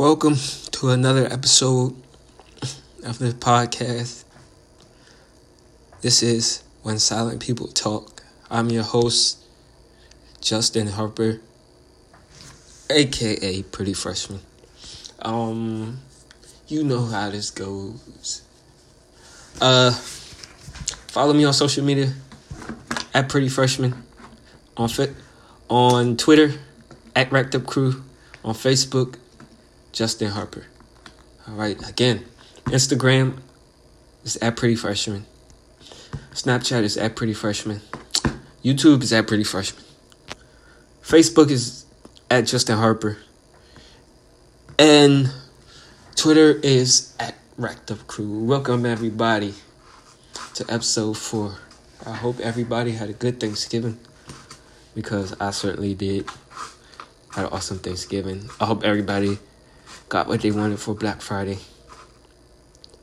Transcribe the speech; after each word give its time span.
Welcome 0.00 0.36
to 0.70 0.88
another 0.88 1.26
episode 1.30 1.94
of 3.04 3.18
the 3.18 3.32
podcast. 3.32 4.24
This 6.00 6.22
is 6.22 6.62
When 6.82 6.98
Silent 6.98 7.42
People 7.42 7.68
Talk. 7.68 8.22
I'm 8.50 8.70
your 8.70 8.82
host, 8.82 9.44
Justin 10.40 10.86
Harper, 10.86 11.42
aka 12.88 13.62
Pretty 13.64 13.92
Freshman. 13.92 14.40
Um, 15.20 15.98
you 16.66 16.82
know 16.82 17.04
how 17.04 17.28
this 17.28 17.50
goes. 17.50 18.40
Uh, 19.60 19.90
follow 19.90 21.34
me 21.34 21.44
on 21.44 21.52
social 21.52 21.84
media 21.84 22.14
at 23.12 23.28
Pretty 23.28 23.50
Freshman 23.50 24.02
on 24.78 24.88
fit 24.88 25.14
on 25.68 26.16
Twitter 26.16 26.54
at 27.14 27.30
Racked 27.30 27.54
Up 27.54 27.66
Crew 27.66 28.02
on 28.42 28.54
Facebook 28.54 29.16
Justin 29.92 30.30
Harper. 30.30 30.66
All 31.48 31.54
right, 31.54 31.76
again, 31.88 32.24
Instagram 32.66 33.38
is 34.24 34.36
at 34.36 34.56
Pretty 34.56 34.76
Freshman. 34.76 35.26
Snapchat 36.32 36.82
is 36.82 36.96
at 36.96 37.16
Pretty 37.16 37.34
Freshman. 37.34 37.80
YouTube 38.64 39.02
is 39.02 39.12
at 39.12 39.26
Pretty 39.26 39.44
Freshman. 39.44 39.84
Facebook 41.02 41.50
is 41.50 41.86
at 42.30 42.46
Justin 42.46 42.76
Harper. 42.76 43.18
And 44.78 45.32
Twitter 46.14 46.52
is 46.62 47.14
at 47.18 47.34
Racked 47.56 47.90
Up 47.90 48.06
Crew. 48.06 48.44
Welcome, 48.44 48.86
everybody, 48.86 49.54
to 50.54 50.64
episode 50.68 51.18
four. 51.18 51.56
I 52.06 52.14
hope 52.14 52.40
everybody 52.40 52.92
had 52.92 53.10
a 53.10 53.12
good 53.12 53.40
Thanksgiving 53.40 53.98
because 54.94 55.34
I 55.40 55.50
certainly 55.50 55.94
did. 55.94 56.26
Had 57.34 57.46
an 57.46 57.52
awesome 57.52 57.78
Thanksgiving. 57.78 58.48
I 58.60 58.66
hope 58.66 58.82
everybody 58.84 59.38
got 60.08 60.26
what 60.26 60.40
they 60.42 60.50
wanted 60.50 60.78
for 60.78 60.94
Black 60.94 61.20
Friday 61.20 61.58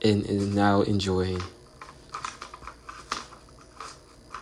and 0.01 0.25
is 0.25 0.47
now 0.47 0.81
enjoying 0.81 1.41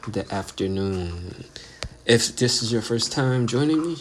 the 0.07 0.31
afternoon. 0.33 1.45
If 2.05 2.35
this 2.35 2.61
is 2.61 2.71
your 2.71 2.81
first 2.81 3.11
time 3.11 3.47
joining 3.47 3.81
me, 3.81 3.97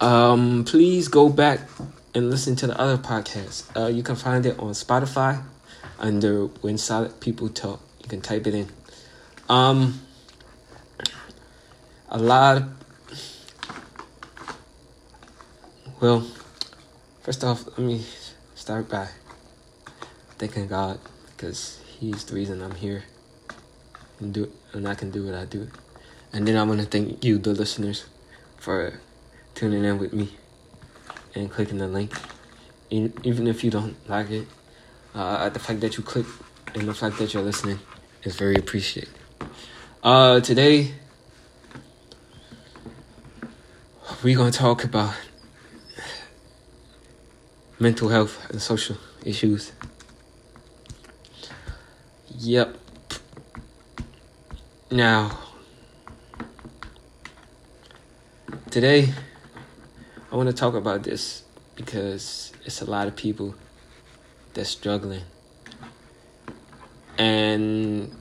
um, 0.00 0.64
please 0.64 1.08
go 1.08 1.28
back 1.28 1.60
and 2.14 2.30
listen 2.30 2.56
to 2.56 2.66
the 2.66 2.78
other 2.80 2.96
podcasts. 2.96 3.64
Uh, 3.76 3.88
you 3.88 4.02
can 4.02 4.16
find 4.16 4.46
it 4.46 4.58
on 4.58 4.70
Spotify 4.70 5.42
under 5.98 6.46
When 6.46 6.78
Silent 6.78 7.20
People 7.20 7.48
Talk. 7.48 7.80
You 8.02 8.08
can 8.08 8.20
type 8.20 8.46
it 8.46 8.54
in. 8.54 8.68
Um, 9.48 10.00
a 12.08 12.18
lot 12.18 12.56
of, 12.56 12.68
well, 16.00 16.26
First 17.22 17.44
off, 17.44 17.66
let 17.66 17.80
me 17.80 18.02
start 18.54 18.88
by 18.88 19.08
thanking 20.38 20.68
God 20.68 20.98
because 21.26 21.78
He's 21.98 22.24
the 22.24 22.34
reason 22.34 22.62
I'm 22.62 22.74
here 22.74 23.04
and 24.20 24.32
do 24.32 24.50
and 24.72 24.88
I 24.88 24.94
can 24.94 25.10
do 25.10 25.26
what 25.26 25.34
I 25.34 25.44
do. 25.44 25.68
And 26.32 26.48
then 26.48 26.56
I 26.56 26.62
want 26.62 26.80
to 26.80 26.86
thank 26.86 27.22
you, 27.22 27.36
the 27.36 27.50
listeners, 27.50 28.06
for 28.56 29.00
tuning 29.54 29.84
in 29.84 29.98
with 29.98 30.14
me 30.14 30.30
and 31.34 31.50
clicking 31.50 31.76
the 31.76 31.88
link. 31.88 32.10
Even 32.88 33.46
if 33.46 33.62
you 33.62 33.70
don't 33.70 33.96
like 34.08 34.30
it, 34.30 34.46
uh, 35.14 35.46
the 35.50 35.58
fact 35.58 35.80
that 35.80 35.98
you 35.98 36.02
click 36.02 36.24
and 36.74 36.88
the 36.88 36.94
fact 36.94 37.18
that 37.18 37.34
you're 37.34 37.42
listening 37.42 37.80
is 38.22 38.34
very 38.34 38.54
appreciated. 38.54 39.12
Uh, 40.02 40.40
today, 40.40 40.92
we're 44.22 44.38
going 44.38 44.50
to 44.50 44.58
talk 44.58 44.84
about 44.84 45.14
mental 47.80 48.10
health 48.10 48.38
and 48.50 48.60
social 48.60 48.96
issues. 49.24 49.72
Yep. 52.38 52.76
Now, 54.90 55.38
today 58.70 59.14
I 60.30 60.36
want 60.36 60.48
to 60.50 60.54
talk 60.54 60.74
about 60.74 61.04
this 61.04 61.42
because 61.74 62.52
it's 62.66 62.82
a 62.82 62.84
lot 62.84 63.08
of 63.08 63.16
people 63.16 63.54
that's 64.52 64.68
struggling. 64.68 65.22
And 67.16 68.14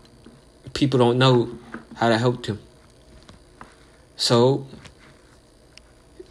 people 0.73 0.99
don't 0.99 1.17
know 1.17 1.57
how 1.95 2.07
to 2.07 2.17
help 2.17 2.45
them. 2.45 2.59
So, 4.15 4.67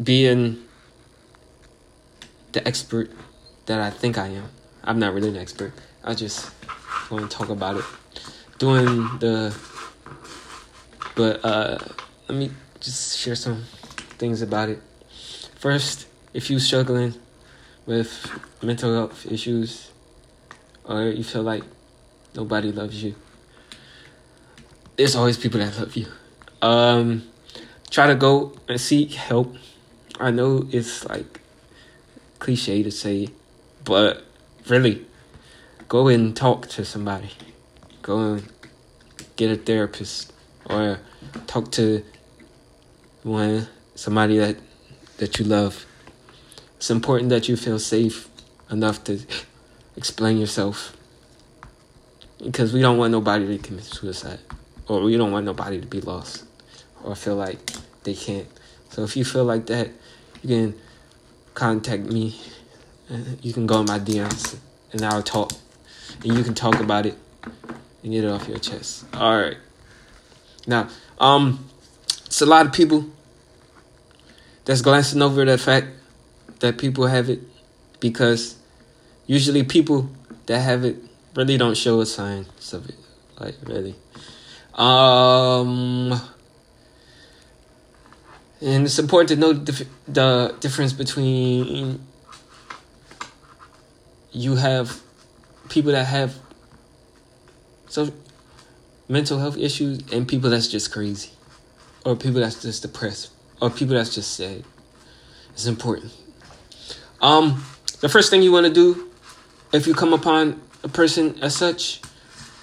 being 0.02 0.67
the 2.52 2.66
expert 2.66 3.10
that 3.66 3.80
I 3.80 3.90
think 3.90 4.18
I 4.18 4.28
am. 4.28 4.48
I'm 4.84 4.98
not 4.98 5.12
really 5.12 5.28
an 5.28 5.36
expert. 5.36 5.72
I 6.02 6.14
just 6.14 6.50
want 7.10 7.30
to 7.30 7.36
talk 7.36 7.50
about 7.50 7.76
it. 7.76 7.84
Doing 8.58 9.08
the, 9.18 9.56
but 11.14 11.44
uh, 11.44 11.78
let 12.28 12.38
me 12.38 12.50
just 12.80 13.18
share 13.18 13.34
some 13.34 13.64
things 14.18 14.42
about 14.42 14.68
it. 14.68 14.80
First, 15.56 16.06
if 16.32 16.50
you're 16.50 16.60
struggling 16.60 17.14
with 17.86 18.30
mental 18.62 18.94
health 18.94 19.30
issues, 19.30 19.90
or 20.84 21.02
you 21.02 21.24
feel 21.24 21.42
like 21.42 21.62
nobody 22.34 22.72
loves 22.72 23.02
you, 23.02 23.14
there's 24.96 25.14
always 25.14 25.36
people 25.36 25.60
that 25.60 25.78
love 25.78 25.94
you. 25.96 26.06
Um, 26.62 27.28
try 27.90 28.06
to 28.06 28.14
go 28.14 28.52
and 28.68 28.80
seek 28.80 29.12
help. 29.12 29.54
I 30.18 30.30
know 30.30 30.66
it's 30.72 31.04
like 31.04 31.37
cliche 32.38 32.82
to 32.82 32.90
say, 32.90 33.28
but 33.84 34.24
really, 34.68 35.06
go 35.88 36.08
and 36.08 36.36
talk 36.36 36.68
to 36.68 36.84
somebody. 36.84 37.30
Go 38.02 38.34
and 38.34 38.48
get 39.36 39.50
a 39.50 39.56
therapist 39.56 40.32
or 40.66 41.00
talk 41.46 41.70
to 41.72 42.04
one 43.22 43.66
somebody 43.94 44.38
that 44.38 44.56
that 45.18 45.38
you 45.38 45.44
love. 45.44 45.84
It's 46.76 46.90
important 46.90 47.30
that 47.30 47.48
you 47.48 47.56
feel 47.56 47.78
safe 47.78 48.28
enough 48.70 49.02
to 49.04 49.20
explain 49.96 50.38
yourself. 50.38 50.96
Because 52.42 52.72
we 52.72 52.80
don't 52.80 52.98
want 52.98 53.10
nobody 53.10 53.46
to 53.46 53.58
commit 53.58 53.84
suicide. 53.84 54.38
Or 54.86 55.02
we 55.02 55.16
don't 55.16 55.32
want 55.32 55.44
nobody 55.44 55.80
to 55.80 55.86
be 55.86 56.00
lost. 56.00 56.44
Or 57.02 57.16
feel 57.16 57.34
like 57.34 57.58
they 58.04 58.14
can't. 58.14 58.46
So 58.90 59.02
if 59.02 59.16
you 59.16 59.24
feel 59.24 59.44
like 59.44 59.66
that, 59.66 59.90
you 60.42 60.48
can 60.48 60.74
contact 61.58 62.04
me. 62.04 62.36
You 63.42 63.52
can 63.52 63.66
go 63.66 63.76
on 63.76 63.86
my 63.86 63.98
DMs 63.98 64.56
and 64.92 65.02
I'll 65.02 65.22
talk. 65.22 65.52
And 66.22 66.36
you 66.36 66.44
can 66.44 66.54
talk 66.54 66.78
about 66.78 67.04
it 67.04 67.16
and 68.02 68.12
get 68.12 68.24
it 68.24 68.30
off 68.30 68.48
your 68.48 68.58
chest. 68.58 69.04
Alright. 69.14 69.56
Now, 70.66 70.88
um, 71.18 71.68
it's 72.26 72.40
a 72.40 72.46
lot 72.46 72.64
of 72.64 72.72
people 72.72 73.06
that's 74.64 74.82
glancing 74.82 75.20
over 75.20 75.44
the 75.44 75.58
fact 75.58 75.88
that 76.60 76.78
people 76.78 77.06
have 77.06 77.28
it 77.28 77.40
because 77.98 78.56
usually 79.26 79.64
people 79.64 80.08
that 80.46 80.60
have 80.60 80.84
it 80.84 80.96
really 81.34 81.58
don't 81.58 81.76
show 81.76 82.00
a 82.00 82.06
signs 82.06 82.72
of 82.72 82.88
it. 82.88 82.96
Like 83.40 83.56
really. 83.64 83.96
Um 84.74 86.20
and 88.60 88.84
it's 88.84 88.98
important 88.98 89.28
to 89.28 89.36
know 89.36 89.52
the, 89.52 89.86
the 90.08 90.56
difference 90.60 90.92
between 90.92 92.04
you 94.32 94.56
have 94.56 95.00
people 95.68 95.92
that 95.92 96.04
have 96.04 96.34
so 97.88 98.12
mental 99.08 99.38
health 99.38 99.56
issues 99.56 100.00
and 100.12 100.26
people 100.26 100.50
that's 100.50 100.68
just 100.68 100.92
crazy 100.92 101.30
or 102.04 102.16
people 102.16 102.40
that's 102.40 102.60
just 102.60 102.82
depressed 102.82 103.30
or 103.60 103.70
people 103.70 103.94
that's 103.94 104.14
just 104.14 104.34
sad. 104.34 104.64
It's 105.52 105.66
important. 105.66 106.12
Um 107.20 107.64
the 108.00 108.08
first 108.08 108.30
thing 108.30 108.42
you 108.42 108.52
want 108.52 108.66
to 108.66 108.72
do 108.72 109.10
if 109.72 109.86
you 109.86 109.94
come 109.94 110.12
upon 110.12 110.60
a 110.82 110.88
person 110.88 111.38
as 111.42 111.56
such 111.56 112.00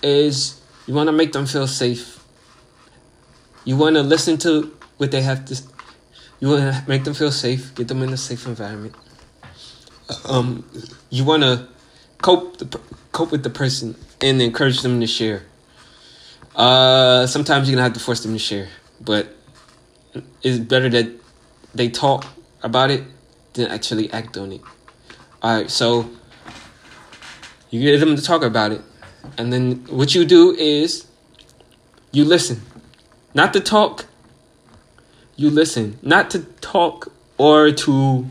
is 0.02 0.62
you 0.88 0.94
want 0.94 1.08
to 1.08 1.14
make 1.14 1.32
them 1.32 1.46
feel 1.46 1.68
safe. 1.68 2.24
You 3.64 3.78
want 3.78 3.96
to 3.96 4.04
listen 4.04 4.38
to 4.40 4.76
what 4.98 5.12
they 5.12 5.22
have 5.22 5.46
to 5.46 5.75
you 6.40 6.50
want 6.50 6.62
to 6.62 6.84
make 6.88 7.04
them 7.04 7.14
feel 7.14 7.32
safe, 7.32 7.74
get 7.76 7.88
them 7.88 8.02
in 8.04 8.10
a 8.14 8.18
safe 8.18 8.46
environment. 8.46 8.96
Um, 10.28 10.66
you 11.10 11.24
want 11.24 11.44
to 11.44 11.68
cope 12.22 12.58
the, 12.58 12.80
cope 13.12 13.32
with 13.32 13.44
the 13.44 13.50
person 13.50 13.96
and 14.22 14.42
encourage 14.42 14.82
them 14.82 15.00
to 15.00 15.08
share. 15.08 15.44
Uh, 16.56 17.28
sometimes 17.28 17.68
you're 17.68 17.76
gonna 17.76 17.84
have 17.84 17.94
to 17.94 18.00
force 18.00 18.24
them 18.24 18.34
to 18.34 18.40
share, 18.40 18.70
but 19.02 19.28
it's 20.42 20.60
better 20.60 20.90
that 20.90 21.12
they 21.74 21.90
talk 21.90 22.26
about 22.64 22.92
it 22.92 23.04
than 23.54 23.68
actually 23.68 24.12
act 24.12 24.38
on 24.38 24.54
it. 24.54 24.62
All 25.42 25.58
right, 25.58 25.70
so 25.70 26.10
you 27.70 27.82
get 27.82 28.00
them 28.00 28.16
to 28.16 28.22
talk 28.22 28.42
about 28.44 28.72
it, 28.72 28.82
and 29.38 29.52
then 29.52 29.86
what 29.90 30.16
you 30.16 30.24
do 30.24 30.56
is 30.56 31.08
you 32.12 32.24
listen, 32.24 32.62
not 33.34 33.52
to 33.54 33.60
talk, 33.60 34.06
you 35.36 35.50
listen, 35.50 35.98
not 36.02 36.30
to 36.32 36.40
talk 36.62 37.12
or 37.38 37.72
to 37.72 38.26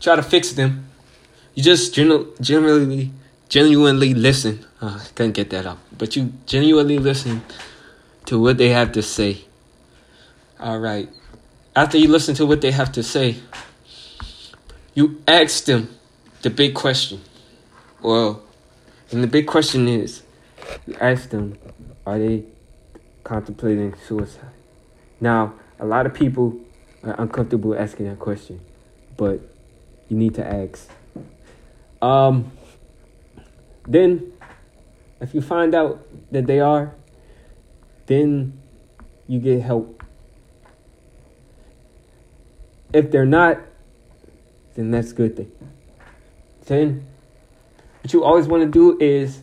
try 0.00 0.16
to 0.16 0.22
fix 0.22 0.52
them, 0.52 0.88
you 1.54 1.62
just 1.62 1.94
generally 1.94 3.12
genuinely 3.48 4.14
listen. 4.14 4.64
Uh, 4.80 4.98
I 5.02 5.08
couldn't 5.14 5.32
get 5.32 5.50
that 5.50 5.66
out, 5.66 5.78
but 5.96 6.16
you 6.16 6.32
genuinely 6.46 6.98
listen 6.98 7.42
to 8.26 8.40
what 8.40 8.58
they 8.58 8.68
have 8.68 8.92
to 8.92 9.02
say. 9.02 9.44
All 10.60 10.78
right. 10.78 11.08
After 11.74 11.98
you 11.98 12.08
listen 12.08 12.34
to 12.36 12.46
what 12.46 12.60
they 12.60 12.70
have 12.70 12.92
to 12.92 13.02
say, 13.02 13.36
you 14.94 15.22
ask 15.28 15.64
them 15.64 15.88
the 16.42 16.50
big 16.50 16.74
question. 16.74 17.20
Well, 18.02 18.42
and 19.10 19.22
the 19.22 19.26
big 19.26 19.46
question 19.46 19.88
is, 19.88 20.22
you 20.86 20.96
ask 21.00 21.30
them, 21.30 21.58
are 22.06 22.18
they 22.18 22.44
contemplating 23.24 23.94
suicide? 24.06 24.50
Now, 25.20 25.54
a 25.78 25.86
lot 25.86 26.06
of 26.06 26.14
people 26.14 26.58
are 27.02 27.20
uncomfortable 27.20 27.76
asking 27.76 28.08
that 28.08 28.18
question, 28.18 28.60
but 29.16 29.40
you 30.08 30.16
need 30.16 30.34
to 30.34 30.46
ask. 30.46 30.88
Um, 32.00 32.52
then, 33.86 34.32
if 35.20 35.34
you 35.34 35.40
find 35.40 35.74
out 35.74 36.06
that 36.30 36.46
they 36.46 36.60
are, 36.60 36.94
then 38.06 38.60
you 39.26 39.40
get 39.40 39.62
help. 39.62 40.02
If 42.92 43.10
they're 43.10 43.26
not, 43.26 43.58
then 44.74 44.90
that's 44.90 45.12
good 45.12 45.36
thing. 45.36 45.52
Then, 46.66 47.06
what 48.02 48.12
you 48.12 48.24
always 48.24 48.46
want 48.46 48.62
to 48.62 48.68
do 48.68 48.98
is 49.00 49.42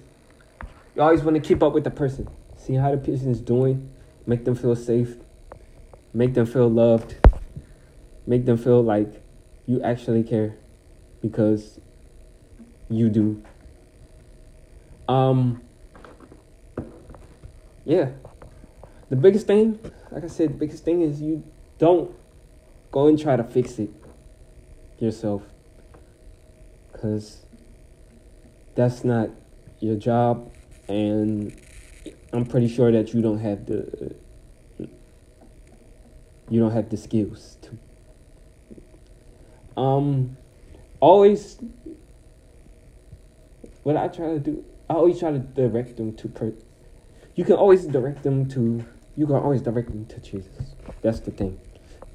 you 0.96 1.02
always 1.02 1.22
want 1.22 1.36
to 1.36 1.42
keep 1.42 1.64
up 1.64 1.74
with 1.74 1.84
the 1.84 1.92
person. 1.92 2.30
See 2.58 2.76
how 2.76 2.92
the 2.92 2.98
person 2.98 3.32
is 3.32 3.42
doing, 3.42 3.90
make 4.26 4.46
them 4.46 4.56
feel 4.56 4.76
safe, 4.76 5.16
make 6.14 6.34
them 6.34 6.46
feel 6.46 6.70
loved, 6.70 7.16
make 8.28 8.46
them 8.46 8.58
feel 8.58 8.84
like 8.84 9.24
you 9.66 9.82
actually 9.82 10.24
care 10.24 10.56
because 11.22 11.80
you 12.90 13.10
do. 13.10 13.42
Um 15.08 15.62
yeah. 17.86 18.10
The 19.10 19.16
biggest 19.16 19.48
thing, 19.48 19.80
like 20.12 20.24
I 20.24 20.28
said, 20.28 20.50
the 20.50 20.58
biggest 20.58 20.86
thing 20.86 21.02
is 21.02 21.22
you 21.22 21.44
don't 21.78 22.12
go 22.92 23.08
and 23.08 23.20
try 23.20 23.36
to 23.36 23.44
fix 23.44 23.80
it 23.80 23.90
yourself. 25.00 25.44
Cuz 26.94 27.46
that's 28.76 29.04
not 29.04 29.30
your 29.80 29.96
job 29.96 30.52
and 30.88 31.54
I'm 32.32 32.46
pretty 32.46 32.68
sure 32.68 32.92
that 32.92 33.14
you 33.14 33.22
don't 33.22 33.40
have 33.40 33.66
the 33.66 34.16
you 36.54 36.60
don't 36.60 36.72
have 36.72 36.90
the 36.90 36.98
skills 36.98 37.58
to 37.64 37.78
um 39.82 40.38
always 41.00 41.58
what 43.82 43.98
I 43.98 44.08
try 44.08 44.28
to 44.28 44.40
do 44.40 44.64
I 44.88 44.94
always 44.94 45.20
try 45.20 45.32
to 45.32 45.40
direct 45.40 45.98
them 45.98 46.14
to 46.16 46.28
per 46.28 46.54
you 47.36 47.44
can 47.44 47.56
always 47.56 47.86
direct 47.88 48.22
them 48.22 48.48
to 48.50 48.86
you 49.16 49.26
can 49.26 49.36
always 49.36 49.62
direct 49.62 49.90
them 49.90 50.06
to 50.06 50.20
Jesus. 50.20 50.76
That's 51.02 51.20
the 51.20 51.32
thing. 51.32 51.60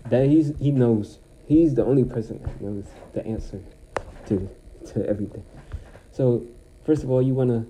That 0.08 0.26
he's 0.26 0.52
he 0.60 0.70
knows. 0.70 1.18
He's 1.46 1.74
the 1.74 1.84
only 1.84 2.04
person 2.04 2.40
that 2.44 2.60
knows 2.60 2.84
the 3.14 3.26
answer 3.26 3.60
to 4.26 4.48
to 4.92 5.04
everything. 5.08 5.44
So 6.12 6.44
first 6.86 7.02
of 7.02 7.10
all 7.10 7.20
you 7.20 7.34
wanna 7.34 7.66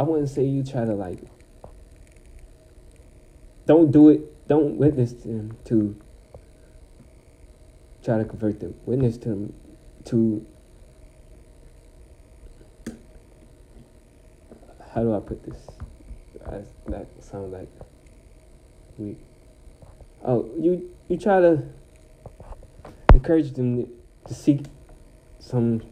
I 0.00 0.02
wouldn't 0.02 0.30
say 0.30 0.44
you 0.44 0.64
try 0.64 0.86
to 0.86 0.94
like 0.94 1.20
don't 3.66 3.90
do 3.90 4.08
it 4.08 4.48
don't 4.48 4.76
witness 4.76 5.12
them 5.12 5.58
to 5.66 5.94
try 8.02 8.18
to 8.18 8.24
convert 8.24 8.60
them. 8.60 8.74
Witness 8.86 9.18
them 9.18 9.52
to 10.06 10.46
how 14.92 15.02
do 15.02 15.14
I 15.14 15.20
put 15.20 15.44
this? 15.44 15.68
I, 16.46 16.62
that 16.88 17.06
sound 17.20 17.52
like 17.52 17.68
we. 18.96 19.16
Oh, 20.24 20.50
you 20.58 20.90
you 21.08 21.18
try 21.18 21.40
to 21.40 21.62
encourage 23.12 23.52
them 23.52 23.86
to 24.26 24.34
seek 24.34 24.64
some 25.38 25.82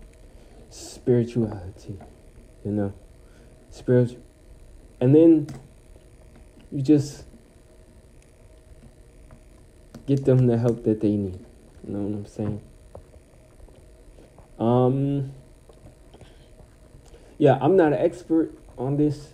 spirituality, 0.70 1.98
you 2.64 2.72
know, 2.72 2.92
spiritual, 3.78 4.20
and 5.00 5.14
then 5.14 5.46
you 6.70 6.82
just 6.82 7.24
get 10.06 10.24
them 10.24 10.46
the 10.46 10.58
help 10.58 10.84
that 10.84 11.00
they 11.00 11.16
need. 11.16 11.38
You 11.86 11.94
know 11.94 12.00
what 12.00 12.18
I'm 12.18 12.26
saying? 12.26 12.60
Um. 14.58 15.32
Yeah, 17.38 17.56
I'm 17.60 17.76
not 17.76 17.92
an 17.92 18.00
expert 18.00 18.52
on 18.76 18.96
this 18.96 19.28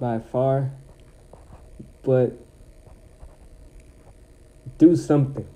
by 0.00 0.18
far, 0.18 0.72
but 2.02 2.32
do 4.78 4.96
something. 4.96 5.46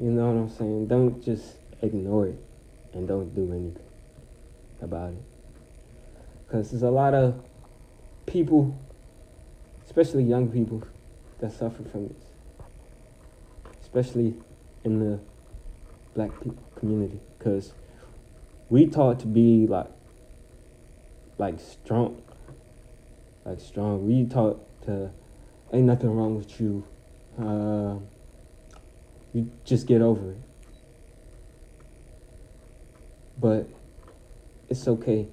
You 0.00 0.10
know 0.10 0.26
what 0.30 0.40
I'm 0.40 0.48
saying? 0.50 0.86
Don't 0.86 1.20
just 1.22 1.56
ignore 1.82 2.28
it 2.28 2.38
and 2.92 3.08
don't 3.08 3.34
do 3.34 3.52
anything 3.52 3.82
about 4.80 5.10
it. 5.10 5.33
Because 6.54 6.70
there's 6.70 6.84
a 6.84 6.90
lot 6.90 7.14
of 7.14 7.42
people, 8.26 8.78
especially 9.84 10.22
young 10.22 10.48
people, 10.48 10.84
that 11.40 11.50
suffer 11.50 11.82
from 11.82 12.06
this, 12.06 12.22
especially 13.82 14.34
in 14.84 15.00
the 15.00 15.18
black 16.14 16.30
community. 16.76 17.18
Because 17.36 17.72
we 18.70 18.86
taught 18.86 19.18
to 19.18 19.26
be 19.26 19.66
like, 19.66 19.88
like 21.38 21.58
strong, 21.58 22.22
like 23.44 23.58
strong. 23.58 24.06
We 24.06 24.24
taught 24.24 24.64
to 24.82 25.10
ain't 25.72 25.86
nothing 25.86 26.10
wrong 26.10 26.36
with 26.36 26.60
you. 26.60 26.84
Uh, 27.36 27.96
you 29.32 29.50
just 29.64 29.88
get 29.88 30.02
over 30.02 30.30
it. 30.30 30.38
But 33.40 33.68
it's 34.68 34.86
okay. 34.86 35.26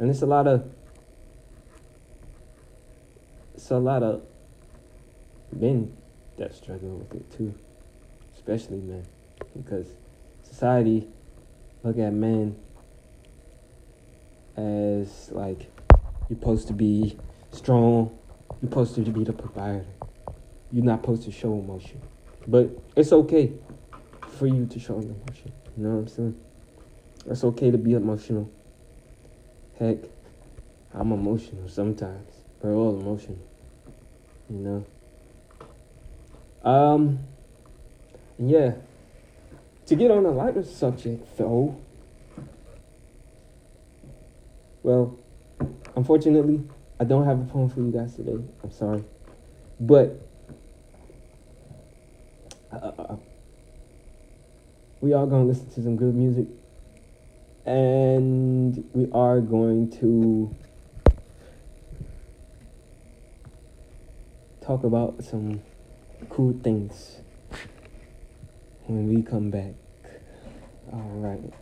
And 0.00 0.08
it's 0.10 0.22
a 0.22 0.26
lot 0.26 0.46
of 0.46 0.66
it's 3.54 3.70
a 3.70 3.76
lot 3.76 4.02
of 4.02 4.22
men 5.52 5.94
that 6.38 6.54
struggle 6.54 6.96
with 6.96 7.14
it 7.14 7.30
too. 7.36 7.54
Especially 8.34 8.78
men. 8.78 9.04
Because 9.54 9.86
society 10.42 11.06
look 11.82 11.98
at 11.98 12.14
men 12.14 12.56
as 14.56 15.30
like 15.32 15.70
you're 16.30 16.38
supposed 16.38 16.66
to 16.68 16.72
be 16.72 17.18
strong. 17.52 18.16
You're 18.62 18.70
supposed 18.70 18.94
to 18.94 19.02
be 19.02 19.22
the 19.22 19.34
provider. 19.34 19.84
You're 20.72 20.84
not 20.84 21.02
supposed 21.02 21.24
to 21.24 21.30
show 21.30 21.52
emotion. 21.52 22.00
But 22.48 22.70
it's 22.96 23.12
okay 23.12 23.52
for 24.38 24.46
you 24.46 24.64
to 24.64 24.80
show 24.80 24.94
emotion. 24.94 25.52
You 25.76 25.84
know 25.84 25.90
what 25.90 26.00
I'm 26.00 26.08
saying? 26.08 26.40
It's 27.26 27.44
okay 27.44 27.70
to 27.70 27.76
be 27.76 27.92
emotional. 27.92 28.50
Heck, 29.80 29.96
I'm 30.92 31.10
emotional 31.10 31.66
sometimes. 31.66 32.28
We're 32.60 32.74
all 32.74 33.00
emotional. 33.00 33.38
You 34.50 34.84
know? 36.64 36.70
Um, 36.70 37.20
yeah. 38.38 38.72
To 39.86 39.96
get 39.96 40.10
on 40.10 40.26
a 40.26 40.30
lighter 40.30 40.62
subject, 40.64 41.26
though, 41.38 41.80
well, 44.82 45.18
unfortunately, 45.96 46.62
I 47.00 47.04
don't 47.04 47.24
have 47.24 47.40
a 47.40 47.44
poem 47.44 47.70
for 47.70 47.80
you 47.80 47.90
guys 47.90 48.14
today. 48.14 48.36
I'm 48.62 48.70
sorry. 48.70 49.02
But 49.80 50.20
uh, 52.70 53.16
we 55.00 55.14
all 55.14 55.26
to 55.26 55.36
listen 55.38 55.70
to 55.70 55.82
some 55.82 55.96
good 55.96 56.14
music. 56.14 56.48
And 57.66 58.88
we 58.94 59.08
are 59.12 59.40
going 59.40 59.90
to 60.00 60.54
talk 64.60 64.84
about 64.84 65.22
some 65.22 65.62
cool 66.28 66.58
things 66.62 67.20
when 68.86 69.08
we 69.08 69.22
come 69.22 69.50
back. 69.50 69.74
All 70.92 71.10
right. 71.16 71.52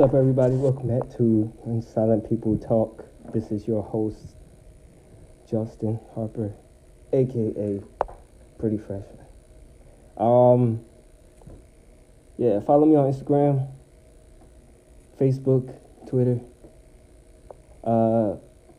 What's 0.00 0.14
up, 0.14 0.18
everybody? 0.18 0.54
Welcome 0.54 0.98
back 0.98 1.14
to 1.18 1.52
When 1.58 1.82
Silent 1.82 2.26
People 2.26 2.56
Talk. 2.56 3.04
This 3.34 3.50
is 3.50 3.68
your 3.68 3.82
host, 3.82 4.34
Justin 5.46 6.00
Harper, 6.14 6.54
aka 7.12 7.82
Pretty 8.58 8.78
Freshman. 8.78 9.26
Um, 10.16 10.80
yeah, 12.38 12.60
follow 12.60 12.86
me 12.86 12.96
on 12.96 13.12
Instagram, 13.12 13.68
Facebook, 15.20 15.70
Twitter. 16.08 16.40
Uh, 17.84 18.36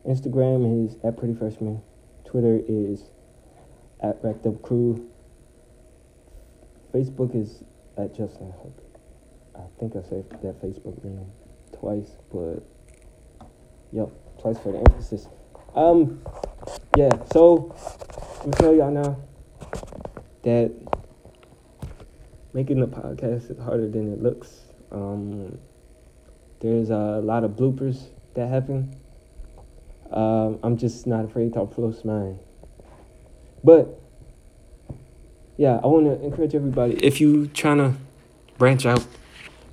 Instagram 0.09 0.87
is 0.87 0.97
at 1.03 1.17
Pretty 1.19 1.35
Freshman. 1.35 1.83
Twitter 2.25 2.59
is 2.67 3.11
at 4.01 4.17
Racked 4.23 4.47
Up 4.47 4.59
Crew. 4.63 5.07
Facebook 6.91 7.35
is 7.35 7.63
at 7.95 8.15
Justin 8.15 8.51
Harper. 8.53 8.90
I 9.55 9.62
think 9.79 9.96
I 9.96 10.01
said 10.08 10.29
that 10.29 10.62
Facebook 10.62 11.03
name 11.03 11.25
twice, 11.77 12.12
but 12.31 12.63
yep, 13.91 14.10
twice 14.39 14.58
for 14.60 14.72
the 14.72 14.79
emphasis. 14.79 15.27
Um, 15.75 16.22
yeah. 16.96 17.10
So 17.31 17.75
I'm 18.43 18.51
tell 18.51 18.74
y'all 18.74 18.91
now 18.91 19.17
that 20.43 20.72
making 22.53 22.81
a 22.81 22.88
podcast 22.88 23.51
is 23.51 23.58
harder 23.60 23.89
than 23.89 24.13
it 24.13 24.22
looks. 24.22 24.62
Um, 24.91 25.58
there's 26.60 26.89
a 26.89 27.22
lot 27.24 27.43
of 27.43 27.51
bloopers 27.51 28.08
that 28.36 28.48
happen. 28.48 28.96
Um, 30.12 30.60
I'm 30.63 30.77
just 30.77 31.08
not 31.08 31.25
afraid 31.25 31.53
to 31.53 31.60
upload 31.60 32.03
mine. 32.03 32.39
But 33.63 34.00
yeah, 35.58 35.79
I 35.84 35.88
want 35.88 36.05
to 36.05 36.25
encourage 36.25 36.55
everybody 36.55 36.93
if 37.05 37.22
you 37.22 37.48
trying 37.48 37.77
to 37.77 37.93
branch 38.58 38.86
out 38.86 39.05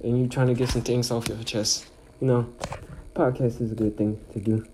and 0.02 0.18
you're 0.18 0.28
trying 0.28 0.48
to 0.48 0.54
get 0.54 0.68
some 0.68 0.82
things 0.82 1.10
off 1.10 1.28
your 1.28 1.42
chest, 1.42 1.86
you 2.20 2.26
know, 2.26 2.52
podcast 3.14 3.60
is 3.60 3.72
a 3.72 3.74
good 3.74 3.96
thing 3.96 4.18
to 4.32 4.40
do. 4.40 4.66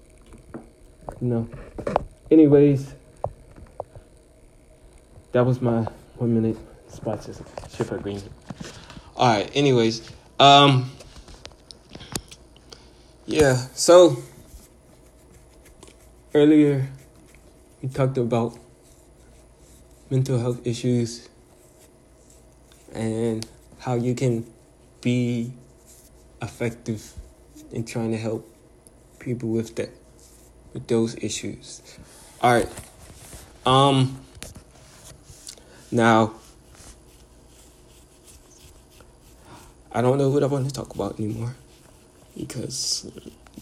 You 1.21 1.29
know. 1.29 1.49
Anyways, 2.31 2.95
that 5.33 5.45
was 5.45 5.61
my 5.61 5.83
one 6.17 6.35
minute 6.35 6.57
sponsorship 6.89 7.93
agreement. 7.93 8.31
Alright, 9.17 9.51
anyways. 9.55 10.11
Um 10.39 10.91
Yeah, 13.27 13.57
so 13.75 14.17
earlier 16.35 16.89
we 17.83 17.89
talked 17.89 18.19
about 18.19 18.59
mental 20.11 20.39
health 20.39 20.67
issues 20.67 21.29
and 22.93 23.47
how 23.79 23.95
you 23.95 24.15
can 24.15 24.47
be 25.05 25.53
effective 26.41 27.13
in 27.71 27.85
trying 27.85 28.11
to 28.11 28.17
help 28.17 28.51
people 29.19 29.51
with 29.51 29.77
that 29.77 29.91
with 30.73 30.87
those 30.87 31.15
issues. 31.17 31.83
All 32.41 32.55
right. 32.55 32.69
Um 33.67 34.19
now 35.93 36.33
I 39.93 40.01
don't 40.01 40.17
know 40.17 40.31
what 40.31 40.43
I 40.43 40.47
want 40.47 40.67
to 40.67 40.73
talk 40.73 40.95
about 40.95 41.21
anymore 41.21 41.55
because 42.37 43.13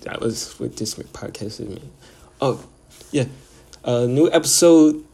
that 0.03 0.21
was 0.21 0.59
what 0.61 0.77
this 0.77 0.95
podcast 0.95 1.61
is. 1.61 1.79
Oh, 2.41 2.65
yeah. 3.11 3.25
A 3.85 4.07
new 4.07 4.31
episode 4.31 5.05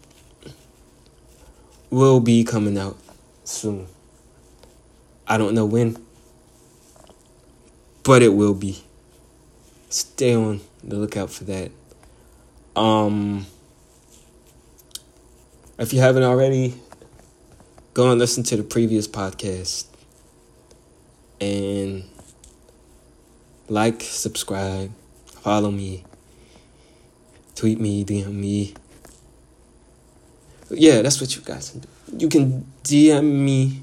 will 1.90 2.20
be 2.20 2.44
coming 2.44 2.76
out 2.78 2.99
soon. 3.44 3.88
I 5.26 5.38
don't 5.38 5.54
know 5.54 5.66
when 5.66 5.97
but 8.08 8.22
it 8.22 8.32
will 8.32 8.54
be. 8.54 8.82
Stay 9.90 10.34
on 10.34 10.62
the 10.82 10.96
lookout 10.96 11.28
for 11.28 11.44
that. 11.44 11.70
Um, 12.74 13.44
if 15.78 15.92
you 15.92 16.00
haven't 16.00 16.22
already, 16.22 16.72
go 17.92 18.10
and 18.10 18.18
listen 18.18 18.42
to 18.44 18.56
the 18.56 18.62
previous 18.62 19.06
podcast 19.06 19.88
and 21.38 22.04
like, 23.68 24.00
subscribe, 24.00 24.90
follow 25.26 25.70
me, 25.70 26.02
tweet 27.56 27.78
me, 27.78 28.06
DM 28.06 28.32
me. 28.32 28.72
Yeah, 30.70 31.02
that's 31.02 31.20
what 31.20 31.36
you 31.36 31.42
guys 31.42 31.68
can 31.68 31.80
do. 31.80 31.88
You 32.16 32.28
can 32.30 32.64
DM 32.84 33.44
me 33.44 33.82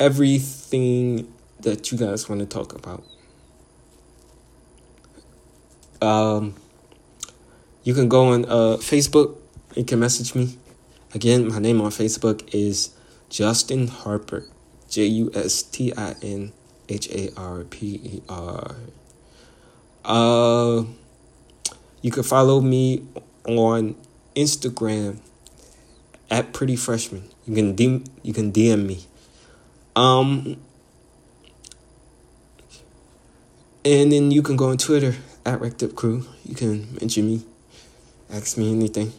everything 0.00 1.30
that 1.62 1.90
you 1.90 1.98
guys 1.98 2.28
want 2.28 2.40
to 2.40 2.46
talk 2.46 2.74
about. 2.74 3.04
Um, 6.00 6.54
you 7.84 7.94
can 7.94 8.08
go 8.08 8.28
on 8.32 8.44
uh, 8.44 8.76
Facebook. 8.78 9.36
You 9.74 9.84
can 9.84 10.00
message 10.00 10.34
me. 10.34 10.56
Again, 11.14 11.48
my 11.48 11.58
name 11.58 11.80
on 11.80 11.90
Facebook 11.90 12.48
is 12.54 12.94
Justin 13.28 13.88
Harper. 13.88 14.46
J 14.88 15.06
U 15.06 15.30
S 15.34 15.62
T 15.62 15.92
I 15.96 16.14
N 16.22 16.52
H 16.88 17.08
A 17.10 17.30
R 17.36 17.64
P 17.64 18.00
E 18.04 18.22
R. 18.28 18.76
Uh, 20.04 20.84
you 22.02 22.10
can 22.10 22.22
follow 22.22 22.60
me 22.60 23.06
on 23.46 23.94
Instagram 24.36 25.18
at 26.30 26.52
Pretty 26.52 26.76
Freshman. 26.76 27.30
You 27.46 27.54
can 27.54 27.74
DM, 27.74 28.06
you 28.22 28.34
can 28.34 28.52
DM 28.52 28.86
me. 28.86 29.04
Um, 29.96 30.56
and 33.84 34.12
then 34.12 34.30
you 34.30 34.42
can 34.42 34.56
go 34.56 34.70
on 34.70 34.78
Twitter 34.78 35.14
at 35.44 35.60
Racked 35.60 35.82
Up 35.82 35.94
Crew. 35.94 36.24
You 36.44 36.54
can 36.54 36.94
mention 37.00 37.26
me 37.26 37.42
ask 38.32 38.56
me 38.56 38.72
anything 38.72 39.12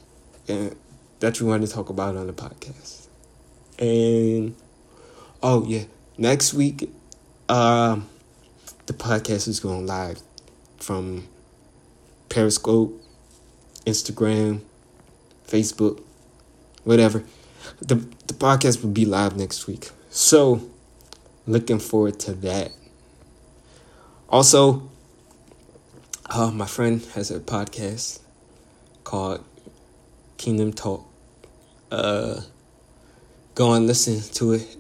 that 1.20 1.40
you 1.40 1.46
want 1.46 1.66
to 1.66 1.72
talk 1.72 1.90
about 1.90 2.16
on 2.16 2.28
the 2.28 2.34
podcast. 2.34 3.08
And 3.80 4.56
oh 5.42 5.66
yeah, 5.66 5.84
next 6.18 6.54
week, 6.54 6.90
um, 7.50 8.10
the 8.88 8.94
podcast 8.94 9.48
is 9.48 9.60
going 9.60 9.86
live 9.86 10.22
from 10.78 11.28
Periscope, 12.30 13.02
Instagram, 13.86 14.62
Facebook, 15.48 16.02
whatever. 16.84 17.24
The 17.80 17.96
the 18.28 18.34
podcast 18.34 18.84
will 18.84 18.92
be 18.92 19.06
live 19.06 19.38
next 19.38 19.68
week. 19.68 19.92
So 20.10 20.70
looking 21.46 21.80
forward 21.80 22.20
to 22.22 22.34
that. 22.34 22.72
Also, 24.34 24.90
uh, 26.26 26.50
my 26.50 26.66
friend 26.66 27.06
has 27.14 27.30
a 27.30 27.40
podcast 27.40 28.20
called 29.04 29.46
Kingdom 30.38 30.74
Talk. 30.74 31.06
Uh, 31.92 32.42
go 33.54 33.74
and 33.74 33.86
listen 33.86 34.22
to 34.34 34.54
it. 34.54 34.76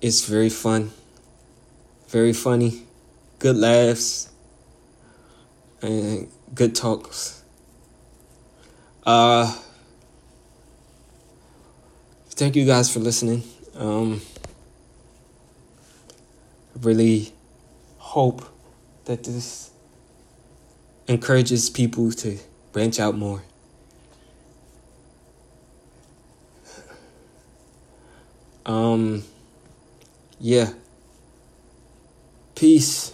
It's 0.00 0.24
very 0.26 0.48
fun, 0.48 0.90
very 2.08 2.32
funny, 2.32 2.82
good 3.38 3.56
laughs, 3.56 4.32
and 5.80 6.26
good 6.56 6.74
talks. 6.74 7.44
Uh, 9.06 9.56
thank 12.30 12.56
you 12.56 12.66
guys 12.66 12.92
for 12.92 12.98
listening. 12.98 13.44
Um, 13.76 14.22
really 16.80 17.32
hope 18.14 18.44
that 19.06 19.24
this 19.24 19.72
encourages 21.08 21.68
people 21.68 22.12
to 22.12 22.38
branch 22.70 23.00
out 23.00 23.16
more. 23.16 23.42
Um, 28.64 29.24
yeah. 30.38 30.74
Peace. 32.54 33.13